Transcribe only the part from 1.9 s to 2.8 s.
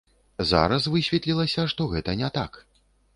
гэта не так.